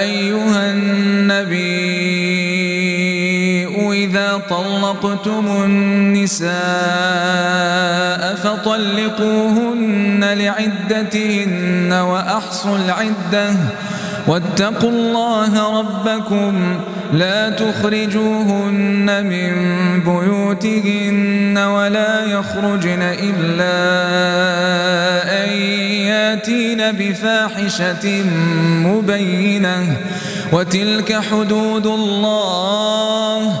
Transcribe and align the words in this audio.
أيها 0.00 0.70
النبي 0.70 1.58
إذا 4.04 4.42
طلقتم 4.50 5.46
النساء 5.64 6.48
فطلقوهن 8.34 10.24
لعدتهن 10.24 11.92
وأحصوا 11.92 12.76
العده 12.78 13.56
واتقوا 14.28 14.90
الله 14.90 15.78
ربكم 15.80 16.76
لا 17.12 17.50
تخرجوهن 17.50 19.26
من 19.26 19.52
بيوتهن 20.00 21.58
ولا 21.58 22.24
يخرجن 22.24 23.02
إلا 23.02 23.74
أن 25.44 25.48
ياتين 26.06 26.78
بفاحشة 26.78 28.22
مبينة 28.82 29.96
وتلك 30.52 31.20
حدود 31.32 31.86
الله 31.86 33.60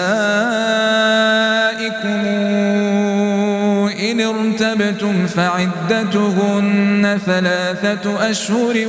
إن 4.11 4.21
ارتبتم 4.21 5.27
فعدتهن 5.27 7.19
ثلاثة 7.25 8.29
أشهر 8.31 8.85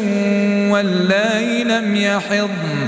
واللائي 0.70 1.64
لم 1.64 1.96
يحضن 1.96 2.86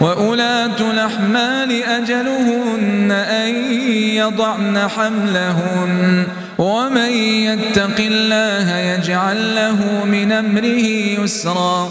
وأولاة 0.00 0.80
الأحمال 0.80 1.82
أجلهن 1.82 3.10
أن 3.10 3.54
يضعن 3.92 4.78
حملهن 4.88 6.24
ومن 6.58 7.08
يتق 7.26 7.98
الله 8.00 8.76
يجعل 8.78 9.54
له 9.56 10.04
من 10.04 10.32
أمره 10.32 10.86
يسرا 11.22 11.90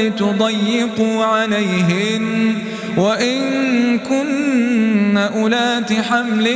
لتضيقوا 0.00 1.24
عليهن 1.24 2.54
وإن 2.96 3.38
كن 3.98 5.18
أولات 5.18 5.92
حمل 5.92 6.54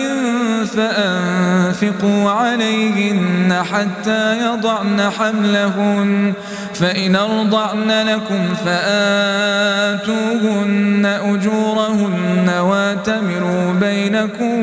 فأنفقوا 0.77 2.31
عليهن 2.31 3.63
حتى 3.73 4.39
يضعن 4.47 5.11
حملهن 5.19 6.33
فإن 6.75 7.17
أرضعن 7.17 7.91
لكم 8.07 8.55
فآتوهن 8.65 11.07
أجورهن 11.07 12.51
واتمروا 12.65 13.73
بينكم 13.81 14.63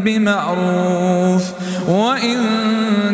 بمعروف 0.00 1.44
وإن 1.88 2.51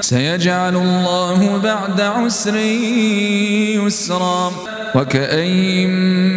سيجعل 0.00 0.76
الله 0.76 1.58
بعد 1.64 2.00
عسر 2.00 2.56
يسرا 3.86 4.52
وكأين 4.94 5.90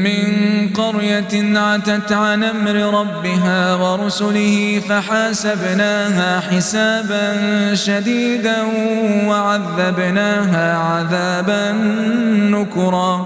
من 0.03 0.30
قرية 0.74 1.59
عتت 1.59 2.12
عن 2.12 2.44
أمر 2.44 3.00
ربها 3.00 3.75
ورسله 3.75 4.81
فحاسبناها 4.90 6.40
حسابا 6.40 7.31
شديدا 7.75 8.63
وعذبناها 9.28 10.78
عذابا 10.78 11.72
نكرا 12.31 13.25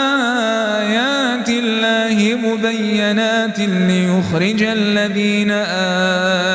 مبينات 2.35 3.59
ليخرج 3.59 4.63
الذين 4.63 5.51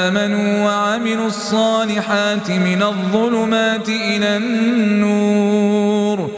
آمنوا 0.07 0.65
وعملوا 0.65 1.27
الصالحات 1.27 2.51
من 2.51 2.83
الظلمات 2.83 3.89
إلى 3.89 4.37
النور 4.37 6.31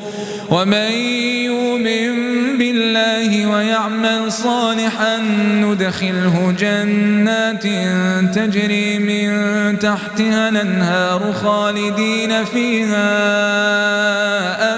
ومن 0.51 0.93
يؤمن 1.45 2.28
بالله 2.73 3.47
ويعمل 3.47 4.33
صالحا 4.33 5.17
ندخله 5.65 6.55
جنات 6.59 7.63
تجري 8.37 8.99
من 8.99 9.79
تحتها 9.79 10.49
الانهار 10.49 11.33
خالدين 11.33 12.45
فيها 12.45 13.09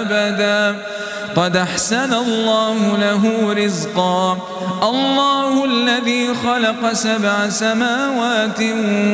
أبدا 0.01 0.79
قد 1.35 1.57
أحسن 1.57 2.13
الله 2.13 2.97
له 2.97 3.53
رزقا 3.65 4.33
الله 4.83 5.65
الذي 5.65 6.27
خلق 6.43 6.93
سبع 6.93 7.49
سماوات 7.49 8.59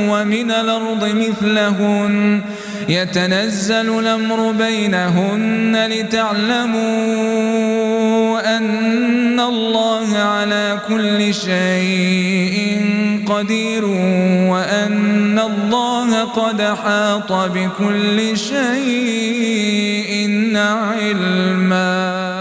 ومن 0.09 0.51
الأرض 0.51 1.03
مثلهن 1.13 2.41
يتنزل 2.89 3.99
الأمر 3.99 4.51
بينهن 4.51 5.87
لتعلموا 5.91 6.87
أن 8.57 9.39
الله 9.39 10.17
على 10.17 10.77
كل 10.87 11.33
شيء 11.33 12.57
قدير 13.29 13.85
وأن 14.49 15.39
الله 15.39 16.23
قد 16.23 16.61
حاط 16.61 17.31
بكل 17.33 18.37
شيء 18.37 18.55
علمًا 20.57 22.36